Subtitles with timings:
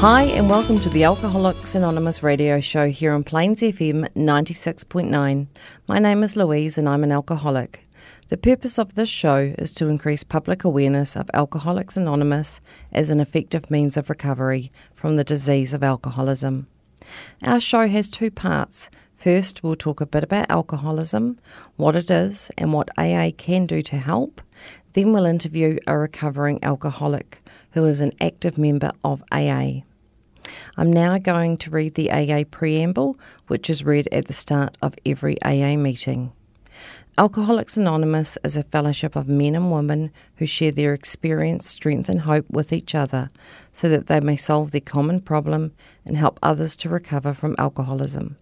[0.00, 5.46] Hi, and welcome to the Alcoholics Anonymous radio show here on Plains FM 96.9.
[5.88, 7.86] My name is Louise, and I'm an alcoholic.
[8.28, 12.62] The purpose of this show is to increase public awareness of Alcoholics Anonymous
[12.92, 16.66] as an effective means of recovery from the disease of alcoholism.
[17.42, 18.88] Our show has two parts.
[19.16, 21.38] First, we'll talk a bit about alcoholism,
[21.76, 24.40] what it is, and what AA can do to help.
[24.94, 29.82] Then we'll interview a recovering alcoholic who is an active member of AA.
[30.76, 34.94] I'm now going to read the AA preamble, which is read at the start of
[35.04, 36.32] every AA meeting.
[37.18, 42.22] Alcoholics Anonymous is a fellowship of men and women who share their experience, strength, and
[42.22, 43.28] hope with each other
[43.72, 45.72] so that they may solve their common problem
[46.06, 48.36] and help others to recover from alcoholism.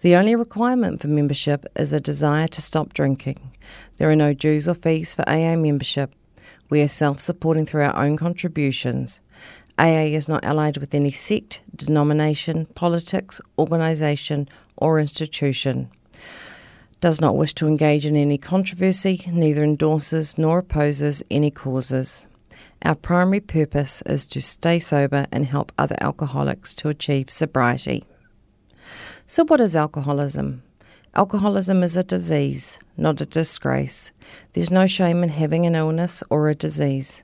[0.00, 3.52] The only requirement for membership is a desire to stop drinking.
[3.96, 6.12] There are no dues or fees for AA membership.
[6.68, 9.20] We are self supporting through our own contributions.
[9.78, 15.90] AA is not allied with any sect, denomination, politics, organisation, or institution.
[17.00, 22.26] Does not wish to engage in any controversy, neither endorses nor opposes any causes.
[22.84, 28.04] Our primary purpose is to stay sober and help other alcoholics to achieve sobriety.
[29.26, 30.62] So, what is alcoholism?
[31.14, 34.12] Alcoholism is a disease, not a disgrace.
[34.52, 37.22] There's no shame in having an illness or a disease.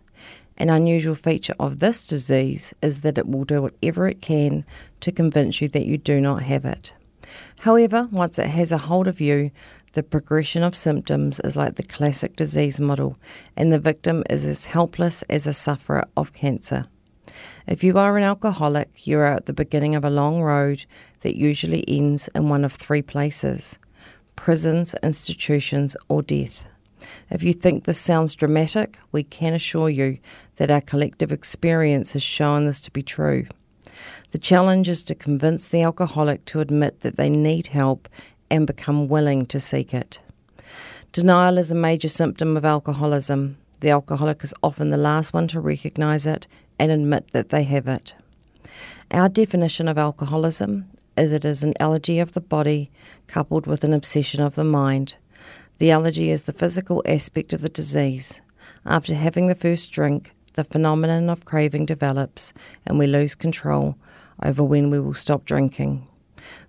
[0.58, 4.64] An unusual feature of this disease is that it will do whatever it can
[5.00, 6.92] to convince you that you do not have it.
[7.60, 9.52] However, once it has a hold of you,
[9.92, 13.16] the progression of symptoms is like the classic disease model,
[13.56, 16.86] and the victim is as helpless as a sufferer of cancer.
[17.68, 20.86] If you are an alcoholic, you are at the beginning of a long road
[21.20, 23.78] that usually ends in one of three places
[24.34, 26.64] prisons, institutions, or death.
[27.30, 30.18] If you think this sounds dramatic, we can assure you
[30.56, 33.46] that our collective experience has shown this to be true.
[34.30, 38.08] The challenge is to convince the alcoholic to admit that they need help
[38.50, 40.20] and become willing to seek it.
[41.12, 43.56] Denial is a major symptom of alcoholism.
[43.80, 46.46] The alcoholic is often the last one to recognise it
[46.78, 48.14] and admit that they have it.
[49.10, 52.90] Our definition of alcoholism is it is an allergy of the body
[53.26, 55.16] coupled with an obsession of the mind.
[55.78, 58.40] The allergy is the physical aspect of the disease.
[58.84, 62.52] After having the first drink, the phenomenon of craving develops
[62.84, 63.96] and we lose control
[64.42, 66.04] over when we will stop drinking.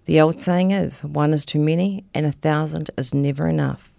[0.06, 3.92] The old saying is one is too many and a thousand is never enough.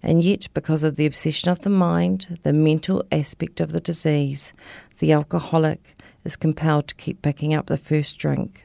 [0.00, 4.52] And yet, because of the obsession of the mind, the mental aspect of the disease,
[4.98, 8.64] the alcoholic is compelled to keep picking up the first drink.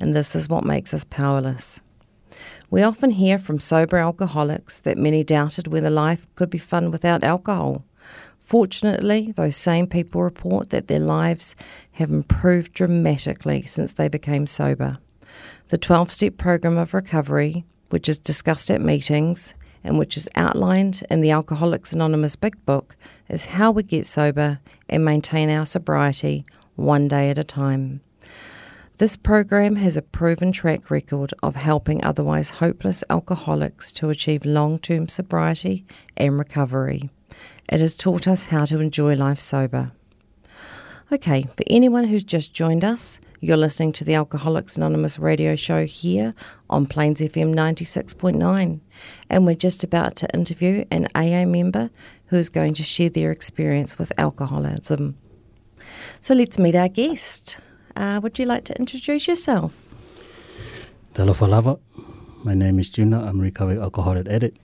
[0.00, 1.80] And this is what makes us powerless.
[2.70, 7.24] We often hear from sober alcoholics that many doubted whether life could be fun without
[7.24, 7.82] alcohol.
[8.40, 11.56] Fortunately, those same people report that their lives
[11.92, 14.98] have improved dramatically since they became sober.
[15.68, 21.02] The 12 step program of recovery, which is discussed at meetings and which is outlined
[21.10, 22.96] in the Alcoholics Anonymous Big Book,
[23.28, 24.58] is how we get sober
[24.88, 26.44] and maintain our sobriety
[26.76, 28.00] one day at a time.
[28.98, 34.80] This program has a proven track record of helping otherwise hopeless alcoholics to achieve long
[34.80, 35.86] term sobriety
[36.16, 37.08] and recovery.
[37.68, 39.92] It has taught us how to enjoy life sober.
[41.12, 45.86] Okay, for anyone who's just joined us, you're listening to the Alcoholics Anonymous radio show
[45.86, 46.34] here
[46.68, 48.80] on Plains FM 96.9,
[49.30, 51.88] and we're just about to interview an AA member
[52.26, 55.16] who's going to share their experience with alcoholism.
[56.20, 57.58] So let's meet our guest.
[57.98, 59.74] Uh, would you like to introduce yourself?
[61.14, 61.78] Talofa lava.
[62.44, 63.18] My name is Junior.
[63.18, 64.56] I'm a recovering alcoholic addict.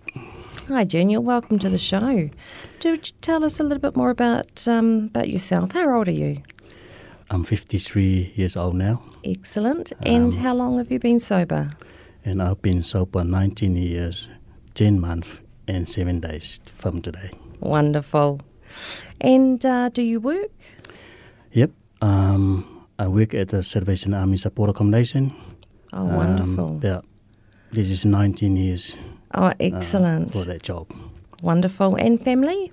[0.69, 1.21] Hi, Junior.
[1.21, 2.31] Welcome to the show.
[2.79, 5.73] Do you tell us a little bit more about um, about yourself?
[5.73, 6.43] How old are you?
[7.29, 9.03] I'm 53 years old now.
[9.25, 9.93] Excellent.
[10.03, 11.71] And um, how long have you been sober?
[12.25, 14.31] And I've been sober 19 years,
[14.75, 17.31] 10 months, and 7 days from today.
[17.59, 18.43] Wonderful.
[19.21, 20.51] And uh, do you work?
[21.53, 21.73] Yep.
[22.01, 25.35] Um, I work at the Salvation Army Support Accommodation.
[25.93, 26.67] Oh, wonderful.
[26.67, 27.01] Um, yeah,
[27.73, 28.97] this is 19 years.
[29.35, 30.29] Oh, excellent.
[30.29, 30.93] Uh, for that job.
[31.43, 31.97] Wonderful.
[31.97, 32.73] And family?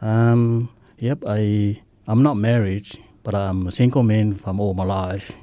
[0.00, 0.68] Um,
[0.98, 2.86] yep, I, I'm not married,
[3.24, 5.36] but I'm a single man from all my life.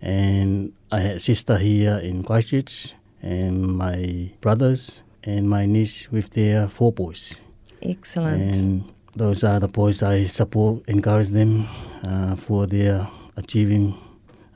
[0.00, 6.30] And I had a sister here in Christchurch, and my brothers and my niece with
[6.30, 7.40] their four boys.
[7.82, 8.54] Excellent.
[8.54, 11.66] And those are the boys I support, encourage them
[12.04, 13.94] uh, for their achieving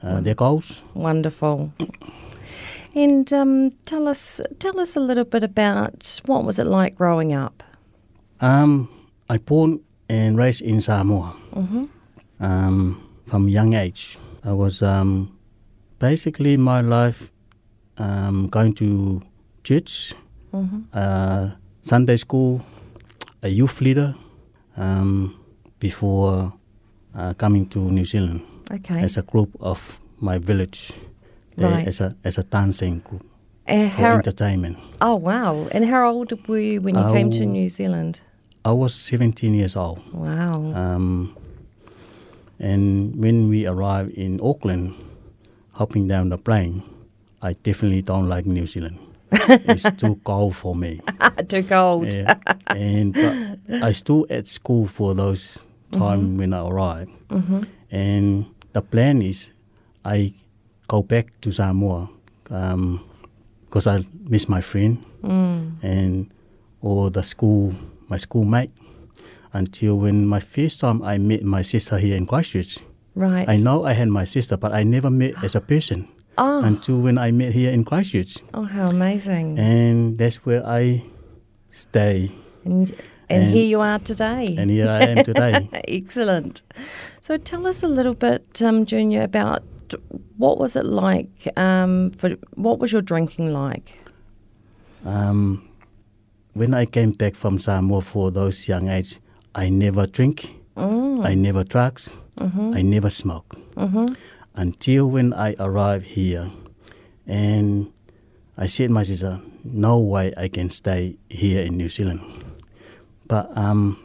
[0.03, 0.83] uh, their goals.
[0.95, 1.73] Wonderful.
[2.95, 7.33] And um, tell us, tell us a little bit about what was it like growing
[7.33, 7.63] up.
[8.41, 8.89] Um,
[9.29, 11.37] I born and raised in Samoa.
[11.55, 11.85] Mm-hmm.
[12.41, 15.37] Um, from young age, I was um,
[15.99, 17.31] basically my life
[17.99, 19.23] um, going to
[19.63, 20.15] church,
[20.53, 20.81] Mm-hmm.
[20.93, 21.51] uh,
[21.83, 22.61] Sunday school,
[23.41, 24.17] a youth leader
[24.77, 25.39] um,
[25.79, 26.53] before
[27.15, 28.41] uh, coming to New Zealand
[28.73, 29.03] Okay.
[29.03, 30.93] as a group of my village,
[31.57, 31.87] Right.
[31.89, 33.25] as a as a dancing group
[33.67, 34.79] And for how, entertainment.
[35.01, 35.67] oh wow!
[35.73, 37.45] And how old were you when you came to.
[37.47, 38.21] New Zealand?
[38.65, 40.01] I was 17 years old.
[40.13, 40.53] Wow.
[40.75, 41.35] Um,
[42.59, 44.95] and when we arrived in Auckland,
[45.73, 46.83] hopping down the plane,
[47.43, 48.99] I definitely don't like New Zealand.
[49.33, 51.01] it's too cold for me.
[51.49, 52.13] Too cold.
[52.15, 52.35] Yeah.
[52.67, 53.17] and
[53.83, 55.59] I still at school for those
[55.93, 57.11] time when I arrived.
[57.29, 57.63] Mm-hmm.
[57.93, 59.51] And the plan is
[60.05, 60.33] I
[60.89, 62.09] go back to Samoa
[62.45, 65.77] because I miss my friend Mm.
[65.83, 66.31] and
[66.81, 67.75] or the school,
[68.09, 68.71] my schoolmate.
[69.53, 72.79] Until when my first time I met my sister here in Christchurch,
[73.17, 73.47] Right.
[73.49, 76.09] I know I had my sister, but I never met as a person
[76.39, 76.63] Oh.
[76.65, 79.59] until when I met here in Christchurch, oh, how amazing!
[79.59, 81.03] and that's where I
[81.71, 82.31] stay,
[82.65, 82.93] And,
[83.31, 84.55] and, and- here you are today.
[84.59, 85.69] and here I am today.
[85.89, 86.63] Excellent.
[87.21, 89.63] So tell us a little bit, um, Junior, about
[90.37, 91.31] what was it like?
[91.59, 93.99] Um, for what was your drinking like?
[95.05, 95.69] Um,
[96.55, 99.19] when I came back from Samoa for those young age,
[99.55, 101.25] I never drink, Mm.
[101.27, 102.73] I never drugs, Mm-hmm.
[102.75, 103.55] I never smoke.
[103.77, 104.15] Mm-hmm.
[104.55, 106.51] until when I arrived here.
[107.27, 107.93] And
[108.57, 112.21] I said my sister, no way I can stay here in New Zealand.
[113.31, 113.97] But um,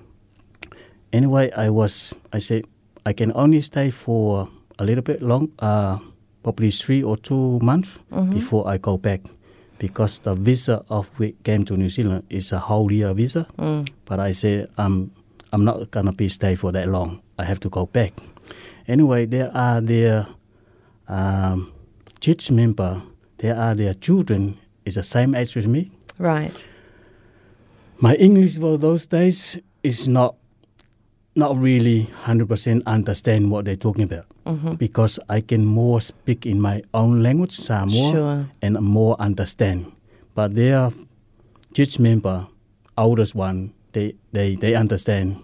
[1.11, 2.65] anyway, I was, I said,
[3.07, 5.97] I can only stay for a little bit long, uh,
[6.43, 7.89] probably three or two months
[8.29, 9.21] before I go back.
[9.79, 13.47] Because the visa of we came to New Zealand is a whole year visa.
[13.57, 13.89] Mm.
[14.05, 15.09] But I said, um,
[15.51, 17.21] I'm not gonna be stay for that long.
[17.39, 18.13] I have to go back.
[18.87, 20.27] Anyway, there are their
[21.07, 21.73] um,
[22.21, 23.01] church member.
[23.39, 25.91] There are their children is the same age with me.
[26.19, 26.53] Right.
[27.99, 30.35] My English for those days is not
[31.35, 34.75] not really hundred percent understand what they're talking about Mm-hmm.
[34.75, 38.45] because I can more speak in my own language, Samoa, Sure.
[38.61, 39.91] and more understand.
[40.35, 40.91] But their
[41.73, 42.45] church member,
[42.95, 45.41] oldest one, they they they understand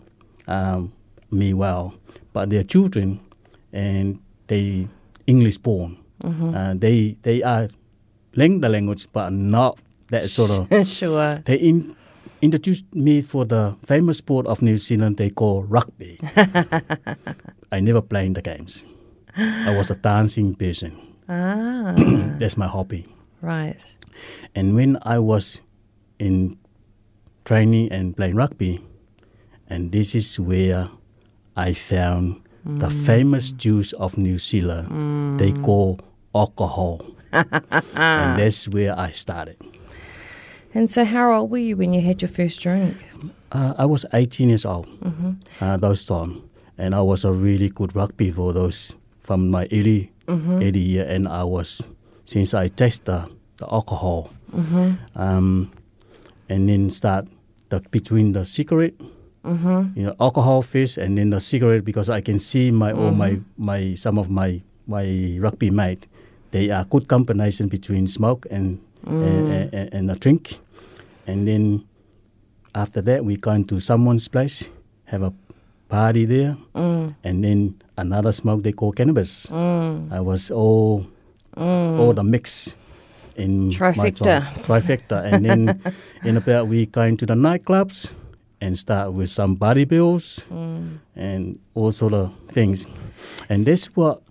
[0.48, 0.94] um,
[1.32, 1.96] me well.
[2.32, 3.20] But their children,
[3.74, 4.88] and they
[5.26, 6.54] English born, Mm-hmm.
[6.56, 7.68] uh, they they are
[8.36, 10.88] learning the language, but not that sort of.
[10.88, 11.42] sure.
[11.46, 11.96] They in,
[12.42, 16.20] introduced me for the famous sport of New Zealand they call rugby.
[17.72, 18.84] I never played the games.
[19.38, 20.98] I was a dancing person.
[21.30, 21.94] Ah.
[22.40, 23.06] That's my hobby.
[23.42, 23.78] right.
[24.54, 25.62] And when I was
[26.20, 26.58] in
[27.46, 28.82] training and playing rugby,
[29.68, 30.90] and this is where
[31.56, 36.00] I found the famous juice of New Zealand they call
[36.36, 37.02] alcohol.
[37.32, 39.58] and that's where I started.
[40.74, 43.04] And so, how old were you when you had your first drink?
[43.52, 45.32] Uh, I was 18 years old Mm-hmm.
[45.62, 46.42] uh, those time,
[46.78, 50.62] and I was a really good rugby for those from my early Mm-hmm.
[50.64, 51.82] early year, and I was
[52.26, 54.94] since I tasted the, the alcohol, Mm-hmm.
[55.22, 55.72] um,
[56.50, 57.28] and then start
[57.70, 58.94] the between the cigarette,
[59.44, 60.00] Mm-hmm.
[60.00, 63.32] you know, alcohol first, and then the cigarette because I can see my or my
[63.32, 63.66] Mm-hmm.
[63.66, 66.08] my some of my my rugby mate,
[66.52, 69.24] they are good combination between smoke and Mm.
[69.24, 70.60] and, and, and a drink,
[71.28, 71.84] and then
[72.76, 74.70] after that we go into someone's place,
[75.06, 75.34] have a
[75.90, 77.16] party there, Mm.
[77.24, 79.48] and then another smoke they call cannabis.
[79.48, 80.12] Mm.
[80.12, 81.06] I was all
[81.58, 82.76] all the mix
[83.36, 84.42] in Trifecta.
[84.64, 85.82] trifecta, and then
[86.24, 88.10] in about we go into the nightclubs
[88.62, 91.00] and start with some body bills Mm.
[91.16, 92.86] and all sort of things,
[93.50, 94.22] and that's what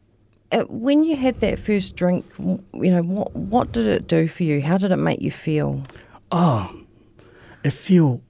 [0.53, 4.43] Uh, when you had that first drink, you know what what did it do for
[4.43, 4.61] you?
[4.61, 5.83] How did it make you feel?
[6.33, 6.75] oh,
[7.65, 8.21] I feel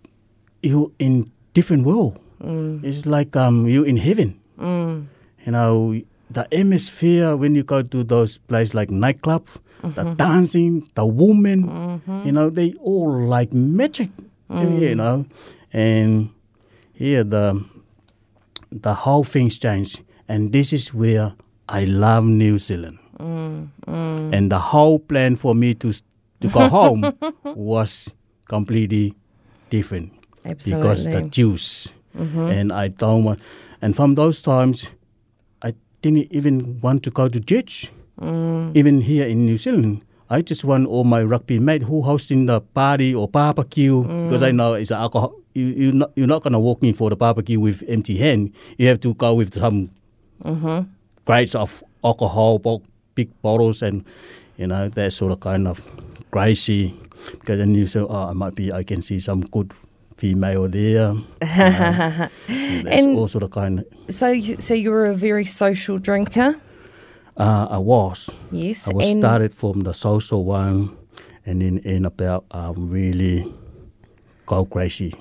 [0.63, 2.19] you in different world.
[2.43, 2.85] Mm.
[2.85, 4.41] It's like um you in heaven.
[4.59, 5.07] Mm.
[5.45, 6.01] You know
[6.31, 9.47] the atmosphere when you go to those places like nightclub,
[9.83, 10.15] the mm-hmm.
[10.15, 11.67] dancing, the women.
[11.67, 12.27] Mm-hmm.
[12.27, 14.11] You know they all like magic.
[14.49, 14.97] You mm.
[14.97, 15.27] know,
[15.73, 16.31] and
[16.93, 17.65] here the
[18.73, 21.35] the whole things change, And this is where
[21.71, 22.99] I love New Zealand.
[23.19, 24.35] Mm, mm.
[24.37, 25.93] And the whole plan for me to
[26.41, 28.13] to go home was
[28.49, 29.15] completely
[29.71, 30.13] different
[30.45, 30.83] Absolutely.
[30.83, 31.23] because the.
[31.23, 32.47] Jews mm-hmm.
[32.49, 33.41] and I don't want.
[33.81, 34.89] And from those times,
[35.63, 37.91] I didn't even want to go to church.
[38.21, 38.77] Mm.
[38.77, 42.61] Even here in New Zealand, I just want all my rugby mate who hosting the
[42.61, 45.35] party or barbecue because I know it's alcohol.
[45.55, 48.53] You you not you're not gonna walk in for the barbecue with empty hand.
[48.77, 49.91] You have to go with some
[50.45, 50.85] mm-hmm.
[51.31, 52.59] Crates of alcohol,
[53.15, 54.05] big bottles, and
[54.57, 55.85] you know that sort of kind of
[56.31, 56.95] crazy.
[57.33, 59.73] Because then you say, oh, I might be, I can see some good
[60.17, 61.13] female there.
[61.43, 62.29] you know.
[62.49, 63.81] And that's And- all sort of kind.
[63.81, 66.57] Of, So, you, so you were a very social drinker,
[67.37, 68.31] uh, I was.
[68.51, 70.97] yes, I was started from the social one,
[71.47, 73.53] and then end about um, really
[74.47, 75.13] go crazy.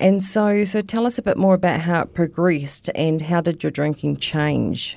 [0.00, 3.62] and so, so tell us a bit more about how it progressed and how did
[3.62, 4.96] your drinking change?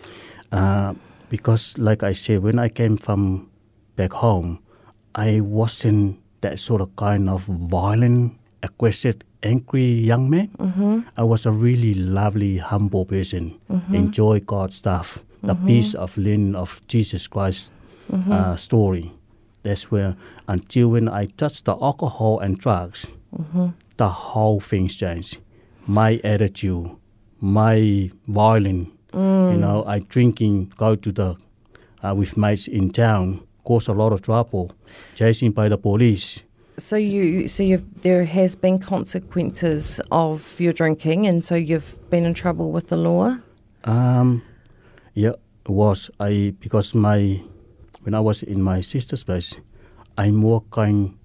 [0.52, 0.94] Uh,
[1.30, 3.50] because, like I said, when I came from
[3.96, 4.60] back home,
[5.16, 10.50] I wasn't that sort of kind of violent, aggressive, angry young man.
[10.60, 11.00] Mm-hmm.
[11.18, 13.60] I was a really lovely, humble person.
[13.92, 17.72] Enjoy God's stuff, the peace of learning of Jesus Christ
[18.30, 19.12] uh, story.
[19.64, 20.16] That's where
[20.48, 23.08] until when I touched the alcohol and drugs,
[23.98, 25.40] the whole things changed.
[25.88, 26.90] My attitude,
[27.40, 31.36] my violence, you know, I drinking, go to the
[32.04, 34.72] uh, with mates in town, cause a lot of trouble,
[35.16, 36.42] chasing by the police.
[36.78, 42.26] So you, so you've there has been consequences of your drinking, and so you've been
[42.26, 43.38] in trouble with the law.
[43.86, 44.42] Um,
[45.14, 45.34] yeah,
[45.66, 47.42] it was I because my
[48.04, 49.56] when I was in my sister's place,
[50.18, 51.18] I'm working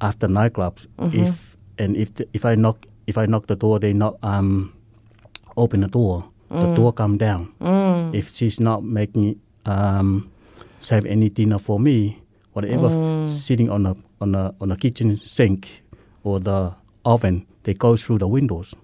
[0.00, 0.86] after nightclubs.
[1.12, 4.72] If and if the, if I knock if I knock the door, they not um
[5.56, 6.24] open the door.
[6.50, 7.52] The door come down.
[8.14, 10.30] If she's not making um
[10.80, 12.22] save any dinner for me,
[12.52, 15.82] whatever f- sitting on a on a on a kitchen sink
[16.22, 16.74] or the
[17.04, 18.74] oven, they go through the windows.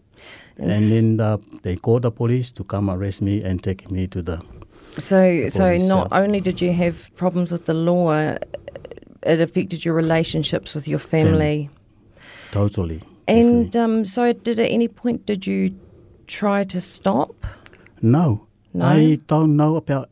[0.56, 4.20] And then the, they call the police to come arrest me and take me to
[4.20, 4.42] the.
[4.98, 6.20] So, so not yeah.
[6.20, 11.70] only did you have problems with the law, it affected your relationships with your family.
[12.50, 13.00] Totally.
[13.28, 15.74] And um, so, did at any point did you
[16.30, 17.34] try to stop?
[18.02, 18.84] no, No?
[18.86, 20.08] I don't know about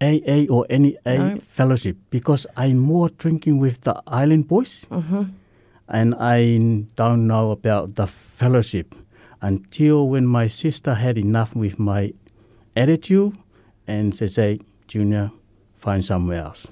[0.00, 1.36] AA or any A No.
[1.56, 5.22] fellowship because I'm more drinking with the island boys, Mm-hmm.
[5.88, 6.58] and I
[6.96, 8.94] don't know about the fellowship
[9.40, 12.12] until when my sister had enough with my
[12.76, 13.32] attitude,
[13.86, 15.30] and she say, Junior,
[15.78, 16.66] find somewhere else.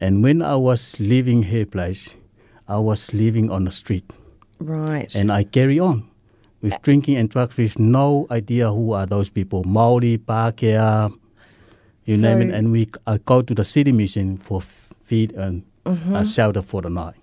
[0.00, 2.14] And when I was leaving her place,
[2.68, 4.04] I was living on the street.
[4.60, 5.14] Right.
[5.14, 6.04] and I carry on
[6.62, 9.64] with drinking and drugs with no idea who are those people.
[9.64, 11.12] Maori, Pākehā,
[12.04, 12.54] you name it.
[12.54, 14.62] And we I go to the city mission for
[15.04, 17.14] feed and uh, shelter for the night.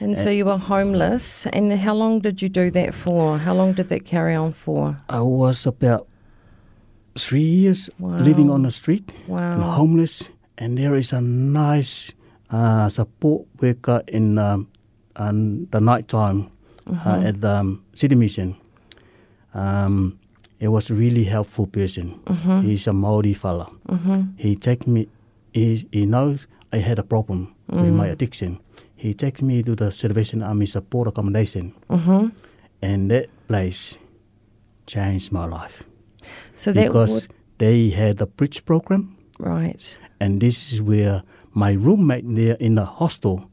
[0.00, 1.46] and so you were homeless.
[1.52, 3.38] And how long did you do that for?
[3.38, 4.96] How long did that carry on for?
[5.08, 6.06] I was about
[7.16, 10.28] three years living on the street, and homeless.
[10.56, 12.12] And there is a nice
[12.50, 14.66] uh, support worker in um,
[15.14, 16.50] the night time
[16.86, 18.56] uh, at the um, city mission.
[19.54, 20.18] Um,
[20.60, 22.18] it was a really helpful person.
[22.64, 23.70] He's a Maori fella.
[24.36, 25.08] He take me.
[25.52, 28.58] He, he knows I had a problem with my addiction.
[28.96, 32.28] He takes me to the Salvation Army support accommodation, Mm-hmm.
[32.82, 33.96] and that place
[34.86, 35.84] changed my life
[36.54, 39.96] So that because would, they had a bridge program, right.
[40.20, 43.48] and this is where my roommate there in the hostel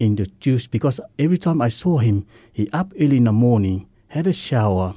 [0.00, 0.70] in the introduced.
[0.70, 4.94] Because every time I saw him, he up early in the morning, had a shower,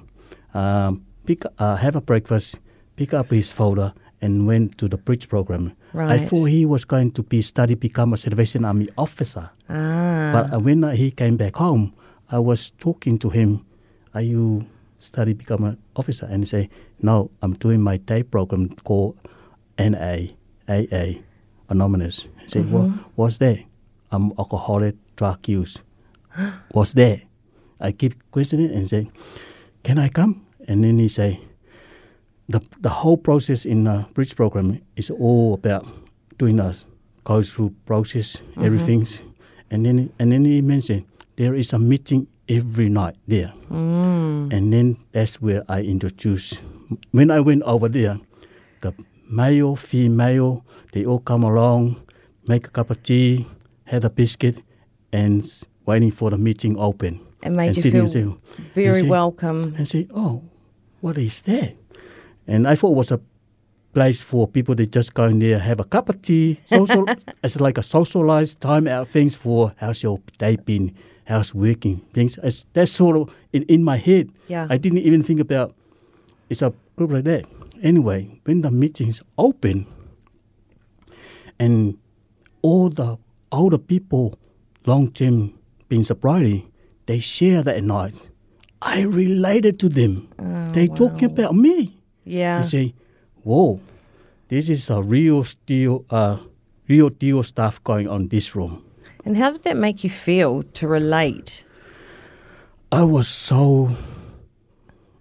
[0.53, 2.59] um, pick uh, have a breakfast,
[2.95, 5.73] pick up his folder, and went to the bridge program.
[5.93, 9.49] I thought he was going to be study become a Salvation Army officer.
[9.69, 10.31] Ah.
[10.33, 11.93] But uh, when he came back home,
[12.31, 13.65] I was talking to him.
[14.13, 14.65] Are you
[14.99, 16.27] study become an officer?
[16.27, 16.69] And he say,
[17.01, 19.17] No, I'm doing my day program called
[19.77, 20.27] NA,
[20.69, 21.19] AA,
[21.69, 22.27] Anonymous.
[22.39, 22.71] I say, Mm-hmm.
[22.71, 23.59] What what's that?
[24.11, 25.77] I'm alcoholic drug use.
[26.71, 27.21] what's that?
[27.79, 29.09] I keep questioning and say,
[29.83, 30.45] Can I come?
[30.67, 31.41] And then he say,
[32.49, 35.87] the the whole process in the bridge program is all about
[36.37, 36.75] doing a
[37.23, 38.65] go through process mm-hmm.
[38.65, 39.07] everything.
[39.69, 41.05] And then and then he mentioned
[41.37, 43.53] there is a meeting every night there.
[43.71, 44.51] Mm.
[44.53, 46.61] And then that's where I introduced
[47.11, 48.19] when I went over there
[48.81, 48.93] the
[49.29, 52.01] male female they all come along
[52.47, 53.47] make a cup of tea
[53.85, 54.57] had a biscuit
[55.13, 55.45] and
[55.85, 58.37] waiting for the meeting open It made and you feel say- oh,
[58.73, 59.75] very and welcome.
[59.77, 60.43] and say, "Oh,
[61.01, 61.73] what is that?"
[62.47, 63.19] and I thought it was a
[63.93, 67.05] place for people to just go in there, have a cup of tea, social,
[67.43, 70.95] it's like a socialized time out things for how's your day been,
[71.25, 72.39] how's working, things.
[72.41, 74.29] It's, that's sort of in, in my head.
[74.47, 74.67] Yeah.
[74.69, 75.75] I didn't even think about
[76.49, 77.45] it's a group like that.
[77.83, 79.85] Anyway, when the meetings open,
[81.59, 81.97] and
[82.61, 83.17] all the
[83.51, 84.37] older people,
[84.85, 85.53] long term
[85.89, 86.70] being sobriety,
[87.11, 88.15] they share that night.
[88.81, 90.29] I related to them.
[90.39, 91.99] Oh, they talking about me.
[92.23, 92.61] Yeah.
[92.61, 92.93] They say,
[93.43, 93.81] "Whoa,
[94.47, 96.37] this is a real deal, uh,
[96.87, 98.83] real deal stuff going on this room."
[99.25, 101.65] And how did that make you feel to relate?
[102.91, 103.95] I was so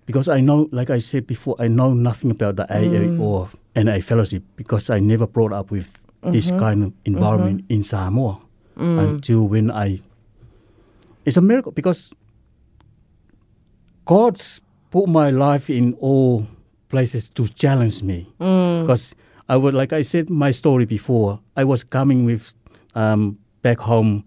[0.07, 3.21] because I know, like I said before, I know nothing about the AA mm.
[3.21, 5.91] or NA fellowship because I never brought up with
[6.23, 6.59] this mm-hmm.
[6.59, 7.75] kind of environment mm-hmm.
[7.75, 8.39] in Samoa
[8.79, 8.99] mm.
[8.99, 10.01] until when I.
[11.25, 12.13] It's a miracle because
[14.07, 14.61] God's
[14.91, 16.47] put my life in all
[16.89, 18.33] places to challenge me.
[18.41, 18.83] Mm.
[18.83, 19.15] Because
[19.49, 22.53] I would, like I said, my story before, I was coming with
[22.95, 24.25] um, back home,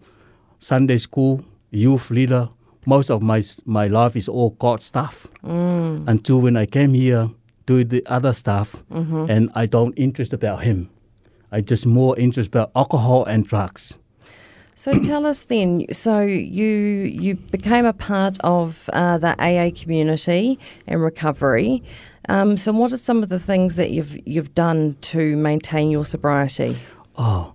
[0.60, 2.50] Sunday school, youth leader.
[2.86, 5.28] Most of my my life is all God stuff.
[5.44, 6.08] Mm.
[6.08, 7.30] Until when I came here,
[7.66, 9.26] do the other stuff, mm-hmm.
[9.30, 10.90] and I don't interest about Him.
[11.52, 13.98] I just more interest about alcohol and drugs.
[14.76, 15.86] So tell us then.
[15.94, 21.84] So you you became a part of uh, the AA community and recovery.
[22.30, 26.06] Um, so what are some of the things that you've you've done to maintain your
[26.06, 26.78] sobriety?
[27.18, 27.54] Oh,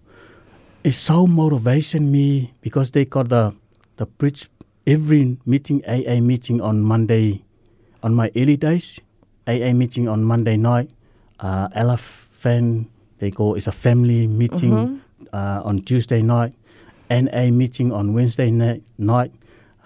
[0.84, 3.54] it's so motivation me because they got the
[3.96, 4.48] the preach
[4.87, 7.42] every meeting AA meeting on Monday,
[8.02, 9.00] on my early days,
[9.46, 10.90] AA meeting on Monday night,
[11.40, 16.54] uh, elephant they go it's a family meeting uh, on Tuesday night,
[17.10, 18.82] NA meeting on Wednesday night.
[18.98, 19.32] night.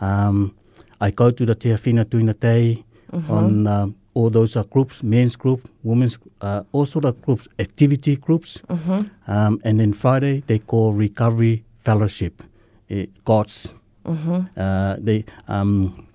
[0.00, 0.54] Um,
[1.00, 2.84] I go to the Te Awhina during the day
[3.28, 8.60] on um, all those uh, groups, men's group, women's, uh, also the groups, activity groups.
[9.26, 12.42] Um, and then Friday they call recovery fellowship,
[12.90, 13.74] eh, God's.
[14.56, 16.06] Uh, they um,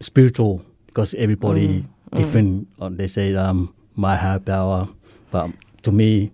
[0.00, 2.66] spiritual because everybody different.
[2.80, 4.88] Uh, they say um, my higher power,
[5.30, 5.50] but
[5.82, 6.30] to me,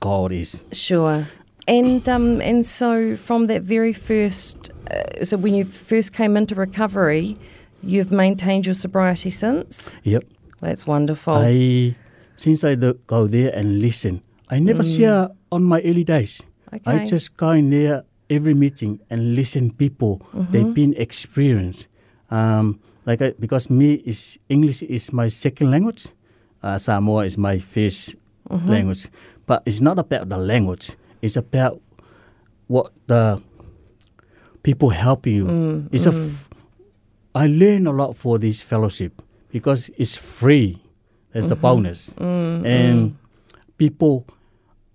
[0.00, 0.60] God is.
[0.72, 1.26] Sure.
[1.68, 6.54] And um, and so from that very first, uh, so when you first came into
[6.54, 7.36] recovery,
[7.82, 9.96] you've maintained your sobriety since.
[10.02, 10.24] Yep.
[10.60, 11.34] That's wonderful.
[11.34, 11.94] I
[12.36, 14.22] since I do go there and listen.
[14.48, 16.40] I never share on my early days.
[16.72, 16.90] Okay.
[16.90, 20.26] I just go in there every meeting and listen people.
[20.50, 21.86] They've been experienced.
[22.30, 26.06] Um, like I, because me is English is my second language.
[26.62, 28.16] Uh, Samoa is my 1st
[28.66, 29.08] language,
[29.46, 30.92] but it's not about the language.
[31.22, 31.80] It's about
[32.66, 33.42] what the
[34.62, 35.44] people help you.
[35.46, 36.10] Mm, it's a.
[36.10, 36.30] Mm.
[36.30, 36.48] F-
[37.34, 40.82] I learn a lot for this fellowship because it's free.
[41.32, 41.62] That's the mm-hmm.
[41.62, 42.10] bonus.
[42.18, 43.16] Mm, and
[43.76, 44.26] people,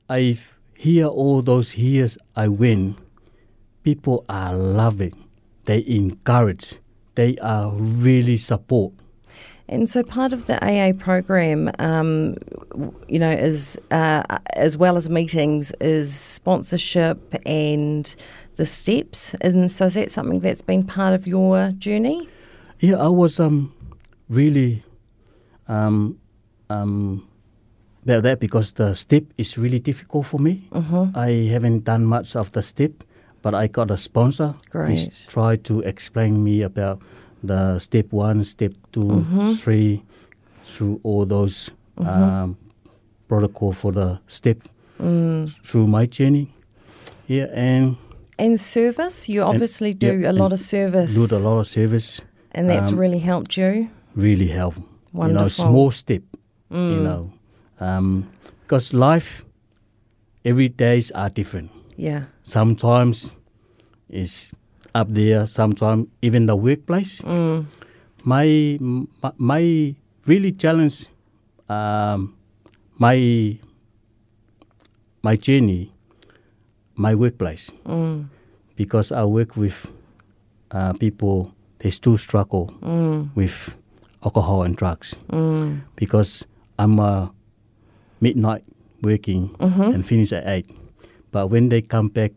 [0.10, 0.38] I
[0.76, 2.96] hear all those years I win.
[3.84, 5.16] People are loving.
[5.66, 6.76] They encourage.
[7.16, 8.94] They are really support.
[9.74, 12.36] And so part of the AA program, um,
[13.08, 14.22] you know, is uh,
[14.54, 18.16] as well as meetings, is sponsorship and
[18.58, 19.34] the steps.
[19.42, 22.30] And so is that something that's been part of your journey?
[22.82, 23.74] Yeah, I was um
[24.30, 24.84] really
[25.68, 26.20] um
[26.70, 27.28] um
[28.04, 30.68] about that because the step is really difficult for me.
[31.16, 32.92] I haven't done much of the step,
[33.42, 34.54] but I got a sponsor.
[34.70, 35.00] Great.
[35.00, 37.02] He's tried to explain me about
[37.44, 40.02] the step one, step 2 three,
[40.66, 42.56] through all those um,
[43.28, 44.58] protocol for the step
[44.98, 46.48] through my journey.
[47.28, 47.96] Yeah, and
[48.40, 52.22] And service, you obviously do yep, a lot of service, do a lot of service.
[52.52, 53.90] and that's um, really helped you.
[54.16, 54.76] really help.
[55.14, 55.28] Wonderful.
[55.28, 55.52] You know, Mm.
[55.52, 56.22] small step.
[56.72, 57.32] You know,
[57.80, 58.26] um,
[58.62, 59.46] because life,
[60.44, 61.70] every days are different.
[61.98, 62.24] Yeah.
[62.44, 63.34] Sometimes
[64.10, 64.52] it's
[64.96, 65.46] up there.
[65.48, 67.22] Sometimes even the workplace.
[67.22, 67.66] Mm.
[68.24, 69.64] My, my my
[70.26, 71.08] really challenge,
[71.68, 72.36] um,
[72.98, 73.58] my
[75.22, 75.92] my journey,
[76.96, 78.28] my workplace, Mm.
[78.76, 79.88] because I work with
[80.72, 81.52] uh, people.
[81.80, 83.36] They still struggle Mm.
[83.36, 83.76] with
[84.24, 85.16] alcohol and drugs
[86.00, 86.46] because
[86.80, 87.28] I'm uh,
[88.22, 88.64] midnight
[89.04, 90.66] working and finish at eight.
[91.36, 92.32] But when they come back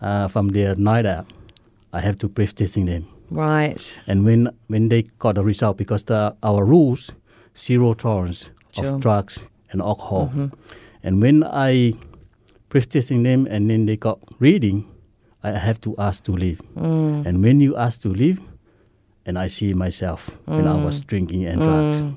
[0.00, 1.26] uh, from their night out,
[1.96, 3.06] I have to testing them.
[3.30, 3.82] Right.
[4.06, 7.10] And when when they got the result, because the our rules
[7.56, 8.86] zero tolerance Sure.
[8.88, 9.40] of drugs
[9.72, 10.52] and alcohol, mm-hmm.
[11.02, 11.94] and when I
[12.90, 14.84] testing them and then they got reading,
[15.42, 16.60] I have to ask to leave.
[16.76, 17.24] Mm.
[17.24, 18.38] And when you ask to leave,
[19.24, 21.06] and I see myself when I was mm.
[21.06, 22.04] drinking and drugs.
[22.04, 22.16] Mm.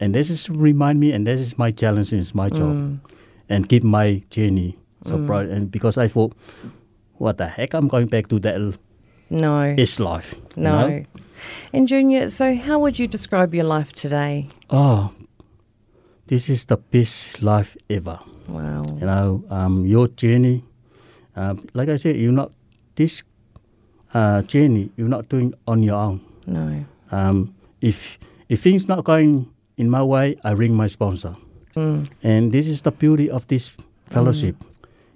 [0.00, 2.98] And this is remind me, and this is my challenge, it's my job, Mm.
[3.48, 5.48] and keep my journey so bright.
[5.48, 6.34] And because I thought,
[7.22, 8.58] what the heck, I'm going back to that
[9.30, 9.74] No.
[9.76, 10.34] is life.
[10.56, 11.04] no.
[11.72, 14.48] And Junior, so how would you describe your life today?
[14.70, 15.10] Oh,
[16.26, 18.18] this is the best life ever.
[18.48, 18.84] Wow.
[19.00, 20.64] You know, um, your journey,
[21.36, 22.52] um, like I said, you're not
[22.96, 23.22] this
[24.14, 24.90] uh, journey.
[24.96, 26.20] You're not doing on your own.
[26.46, 26.80] No.
[27.10, 31.36] Um, if if things not going in my way, I ring my sponsor,
[31.76, 32.06] Mm.
[32.22, 33.70] and this is the beauty of this
[34.08, 34.56] fellowship.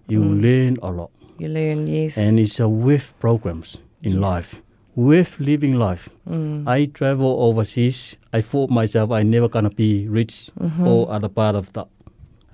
[0.08, 0.42] You Mm.
[0.42, 2.18] learn a lot, You learn, yes.
[2.18, 4.20] and it's a with programs in Yes.
[4.20, 4.62] life,
[4.96, 6.08] with living life.
[6.28, 6.66] Mm.
[6.66, 8.16] I travel overseas.
[8.32, 10.86] I thought myself I never gonna be rich Mhm.
[10.86, 11.84] or other part of the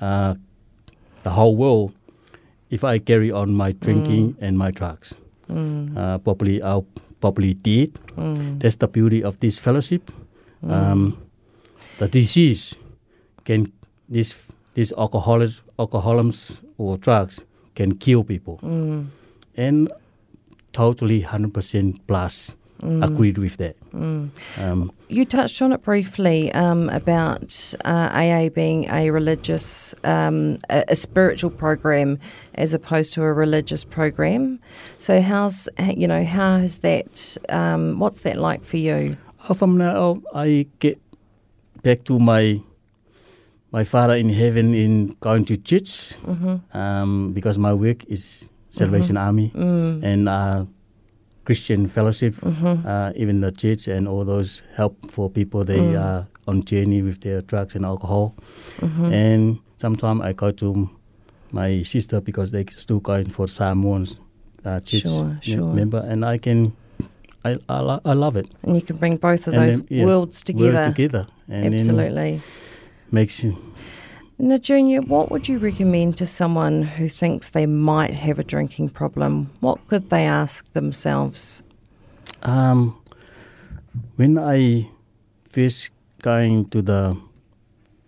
[0.01, 0.35] uh,
[1.23, 1.93] the whole world
[2.71, 5.15] if I carry on my drinking and my drugs.
[5.49, 5.97] Mm.
[5.97, 6.87] Uh, probably I'll
[7.21, 7.95] probably did.
[8.17, 8.59] Mm.
[8.61, 10.11] That's the beauty of this fellowship.
[10.69, 11.17] Um,
[11.99, 12.77] the disease
[13.45, 13.73] can
[14.09, 14.35] this
[14.75, 17.45] this alcoholic alcoholisms or drugs
[17.77, 19.07] can kill people, Mm.
[19.57, 19.89] and
[20.75, 22.55] totally hundred percent plus
[23.03, 23.77] agreed with that.
[23.93, 24.31] Mm.
[24.59, 30.85] Um, You touched on it briefly um, about uh, AA being a religious, um, a,
[30.89, 32.19] a spiritual program
[32.57, 34.59] as opposed to a religious program.
[34.99, 37.37] So, how's you know how has that?
[37.49, 39.17] Um, what's that like for you?
[39.49, 41.01] Uh, From now, I get
[41.83, 42.61] back to my
[43.73, 46.15] my father in heaven in going to church
[46.73, 50.65] um, because my work is Salvation Army and uh,
[51.45, 56.65] Christian fellowship, uh, even the church and all those help for people they are on
[56.65, 58.35] journey with their drugs and alcohol.
[58.81, 60.91] And sometimes I go to
[61.53, 64.19] my sister because they still going for Samoans
[64.65, 65.73] uh, church Sure, sure.
[65.75, 66.73] member, and I can.
[67.47, 68.49] I, I, lo- I love it.
[68.63, 70.87] And you can bring both of And those then, yeah, worlds together.
[70.89, 72.41] together, and Absolutely.
[73.13, 73.57] makes you-
[74.39, 78.91] Now, Junior, what would you recommend to someone who thinks they might have a drinking
[78.91, 79.51] problem?
[79.61, 81.63] What could they ask themselves?
[82.43, 83.01] Um,
[84.17, 84.91] when I
[85.51, 85.91] first
[86.23, 87.17] going to the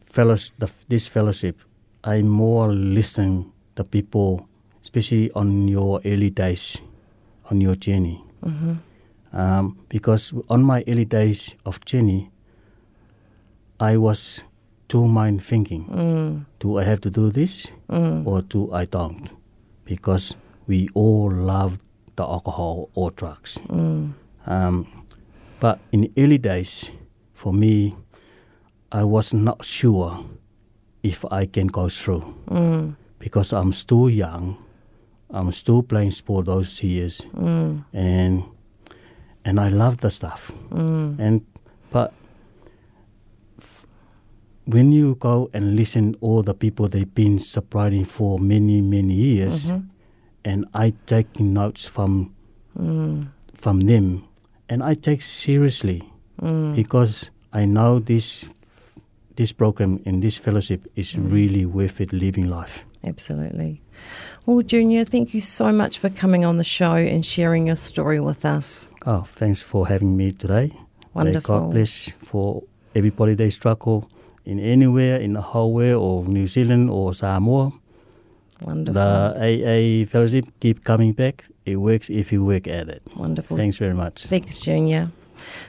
[0.07, 1.61] fellows, the, this fellowship,
[2.03, 4.49] I more listen the people,
[4.83, 6.79] especially on your early days,
[7.51, 8.23] on your journey.
[9.33, 12.31] Um, because on my early days of journey,
[13.79, 14.43] I was
[14.97, 19.29] two mind thinking: Mm, Do I have to do this, mm, or do I don't?
[19.85, 20.35] Because
[20.67, 21.79] we all love
[22.17, 23.59] the alcohol or drugs.
[23.69, 24.13] mm,
[24.47, 24.87] Um,
[25.61, 26.91] but in early days,
[27.35, 27.95] for me,
[28.93, 30.25] I was not sure
[31.03, 32.23] if I can go through.
[32.51, 34.57] Mm, because I'm still young.
[35.31, 38.43] I'm still playing sport those years, mm, and
[39.45, 40.53] and I love the stuff.
[40.71, 41.41] mm, And
[41.93, 42.13] but
[44.67, 49.71] when you go and listen all the people they've been supporting for many many years,
[49.71, 49.89] mhm,
[50.45, 52.35] and I take notes from
[52.79, 54.25] mm, from them,
[54.69, 56.03] and I take seriously
[56.43, 56.75] mm.
[56.75, 58.45] because I know this
[59.37, 62.85] this program and this fellowship is really worth it living life.
[63.05, 63.81] Absolutely.
[64.47, 68.19] Well, Junior, thank you so much for coming on the show and sharing your story
[68.19, 68.89] with us.
[69.05, 70.73] Oh, thanks for having me today.
[71.15, 71.61] Wonderful.
[71.61, 72.63] God bless for
[72.95, 74.11] everybody they struggle
[74.47, 77.73] in anywhere in the whole world or New Zealand or Samoa.
[78.63, 78.95] Wonderful.
[78.95, 81.45] The AA fellowship keep coming back.
[81.67, 83.03] It works if you work at it.
[83.17, 83.57] Wonderful.
[83.57, 84.25] Thanks very much.
[84.25, 85.11] Thanks, Junior.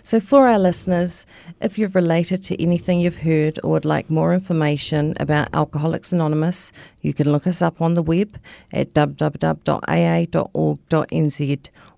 [0.04, 1.26] So, for our listeners,
[1.62, 6.72] if you've related to anything you've heard or would like more information about Alcoholics Anonymous,
[7.02, 8.40] you can look us up on the web
[8.72, 9.68] at www.aa.org.nz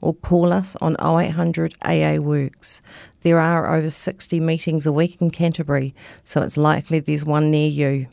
[0.02, 2.82] or call us on 0800 AA Works.
[3.22, 7.70] There are over 60 meetings a week in Canterbury, so it's likely there's one near
[7.70, 8.08] you.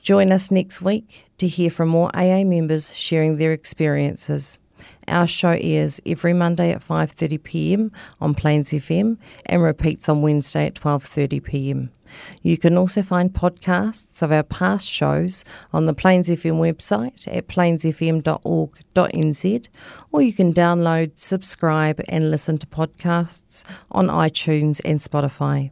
[0.00, 4.58] Join us next week to hear from more AA members sharing their experiences.
[5.08, 7.92] Our show airs every Monday at 5:30 p.m.
[8.20, 11.90] on Plains FM and repeats on Wednesday at 12:30 p.m.
[12.42, 17.46] You can also find podcasts of our past shows on the Plains FM website at
[17.48, 19.68] plainsfm.org.nz
[20.12, 25.70] or you can download, subscribe and listen to podcasts on iTunes and Spotify.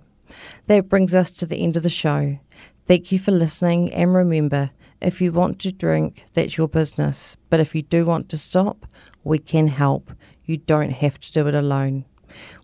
[0.66, 2.38] That brings us to the end of the show.
[2.86, 7.36] Thank you for listening, and remember if you want to drink, that's your business.
[7.50, 8.86] But if you do want to stop,
[9.24, 10.10] we can help.
[10.44, 12.04] You don't have to do it alone.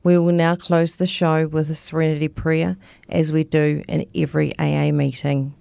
[0.03, 2.77] We will now close the show with a serenity prayer
[3.09, 5.55] as we do in every AA meeting.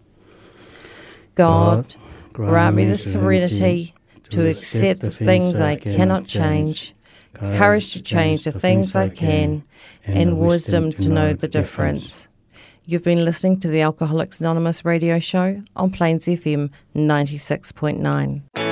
[1.36, 1.96] God,
[2.32, 3.94] grant me the serenity
[4.30, 6.94] to accept the things I cannot change,
[7.36, 9.64] courage to change the things I can,
[10.06, 12.28] and wisdom to know the difference.
[12.86, 18.62] You've been listening to the Alcoholics Anonymous radio show on Plains FM 96.9.